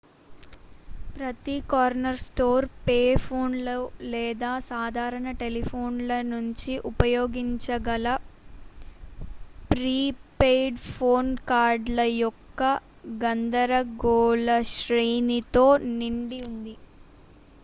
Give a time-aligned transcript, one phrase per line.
[1.15, 3.75] ప్రతి corner store pay ఫోన్లు
[4.13, 8.15] లేదా సాధారణ టెలిఫోన్ల నుంచి ఉపయోగించగల
[9.71, 9.95] ప్రీ
[10.39, 12.61] పెయిడ్ ఫోన్ కార్డుల యొక్క
[13.23, 14.07] గందరగోళశ్రేణితో
[15.95, 16.75] నిండి ఉంది